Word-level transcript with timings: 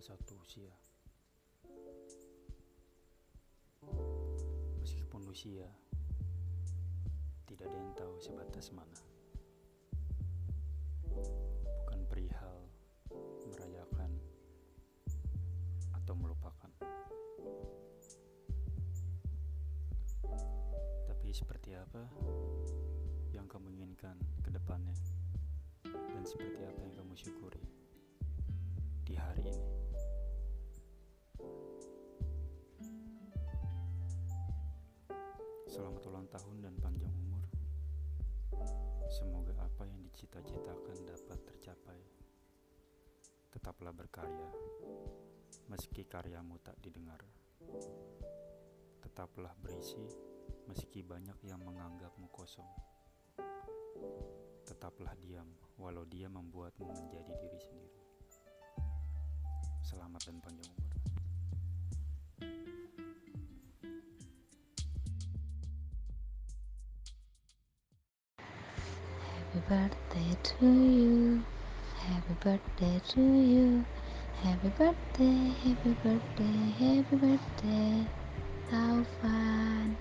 satu 0.00 0.32
usia. 0.40 0.72
Meskipun 4.80 5.28
usia 5.28 5.68
tidak 7.44 7.68
ada 7.68 7.76
yang 7.76 7.92
tahu 7.92 8.14
sebatas 8.16 8.72
mana. 8.72 8.96
Bukan 11.84 12.00
perihal 12.08 12.64
merayakan 13.52 14.16
atau 16.00 16.14
melupakan. 16.16 16.72
Tapi 21.12 21.28
seperti 21.28 21.76
apa 21.76 22.08
yang 23.36 23.44
kamu 23.44 23.76
inginkan 23.76 24.16
ke 24.40 24.48
depannya? 24.48 24.96
Dan 25.84 26.24
seperti 26.24 26.64
apa 26.64 26.80
yang 26.88 26.94
kamu 26.96 27.12
syukuri 27.20 27.49
Selamat 35.80 36.04
ulang 36.12 36.28
tahun 36.28 36.56
dan 36.60 36.74
panjang 36.76 37.14
umur. 37.24 37.40
Semoga 39.08 39.56
apa 39.64 39.88
yang 39.88 40.04
dicita-citakan 40.04 41.08
dapat 41.08 41.40
tercapai. 41.40 41.96
Tetaplah 43.48 43.88
berkarya, 43.96 44.44
meski 45.72 46.04
karyamu 46.04 46.60
tak 46.60 46.76
didengar. 46.84 47.24
Tetaplah 49.00 49.56
berisi, 49.56 50.04
meski 50.68 51.00
banyak 51.00 51.40
yang 51.48 51.64
menganggapmu 51.64 52.28
kosong. 52.28 52.68
Tetaplah 54.68 55.16
diam, 55.16 55.48
walau 55.80 56.04
dia 56.04 56.28
membuatmu 56.28 56.92
menjadi 56.92 57.32
diri 57.40 57.56
sendiri. 57.56 58.00
Selamat 59.80 60.28
dan 60.28 60.44
panjang 60.44 60.68
umur. 60.76 60.79
Happy 69.50 69.66
birthday 69.66 70.30
to 70.46 70.62
you. 70.62 71.42
Happy 71.98 72.34
birthday 72.38 73.02
to 73.02 73.18
you. 73.18 73.82
Happy 74.46 74.70
birthday, 74.78 75.50
happy 75.58 75.90
birthday, 76.06 76.58
happy 76.78 77.16
birthday. 77.18 78.06
Taufan. 78.70 79.98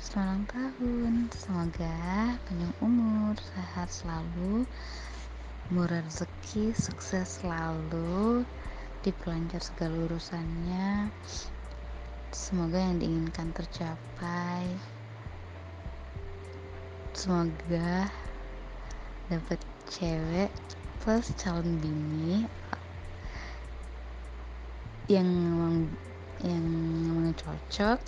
Selamat 0.00 0.48
tahun. 0.48 1.28
Semoga 1.36 2.00
panjang 2.48 2.72
umur, 2.80 3.36
sehat 3.36 3.92
selalu, 3.92 4.64
murah 5.68 6.00
rezeki, 6.00 6.72
sukses 6.72 7.44
selalu, 7.44 8.40
dipelancar 9.04 9.60
segala 9.60 10.08
urusannya. 10.08 11.12
Semoga 12.32 12.80
yang 12.88 13.04
diinginkan 13.04 13.52
tercapai. 13.52 14.96
Semoga 17.18 18.06
dapat 19.26 19.58
cewek 19.90 20.54
plus 21.02 21.34
calon 21.34 21.82
bini 21.82 22.46
yang 25.10 25.26
yang 26.46 26.62
memang 26.62 27.34
cocok. 27.34 27.98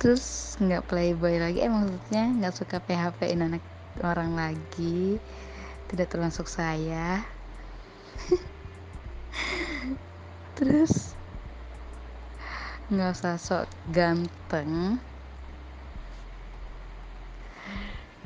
Terus 0.00 0.56
nggak 0.56 0.88
playboy 0.88 1.44
lagi 1.44 1.60
eh 1.60 1.68
maksudnya 1.68 2.24
nggak 2.40 2.56
suka 2.56 2.80
PHP 2.80 3.28
in 3.28 3.44
anak 3.44 3.60
orang 4.00 4.32
lagi. 4.32 5.20
Tidak 5.92 6.08
termasuk 6.08 6.48
saya. 6.48 7.20
Terus 10.56 11.12
nggak 12.88 13.12
usah 13.12 13.36
sok 13.36 13.68
ganteng 13.92 15.04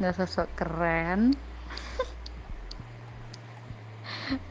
nggak 0.03 0.19
usah 0.19 0.27
sok 0.27 0.51
keren. 0.59 1.31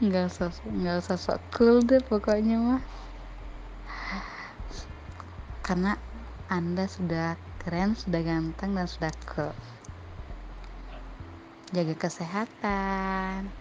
Nggak 0.00 0.32
usah 0.32 0.48
nggak 0.64 0.96
usah 1.04 1.18
sok 1.20 1.40
cool 1.52 1.84
deh 1.84 2.00
pokoknya 2.00 2.56
mah. 2.56 2.82
Karena 5.60 6.00
anda 6.48 6.88
sudah 6.88 7.36
keren 7.60 7.92
sudah 7.92 8.24
ganteng 8.24 8.72
dan 8.72 8.88
sudah 8.88 9.12
cool. 9.28 9.52
Jaga 11.76 12.00
kesehatan 12.00 13.52